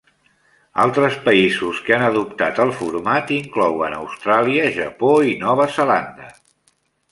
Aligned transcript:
Altres 0.83 1.17
països 1.27 1.81
que 1.89 1.93
han 1.97 2.05
adoptat 2.07 2.63
el 2.65 2.73
format 2.79 3.35
inclouen 3.37 3.97
Austràlia, 4.01 4.67
Japó 4.81 5.13
i 5.35 5.39
Nova 5.45 5.71
Zelanda. 5.79 6.35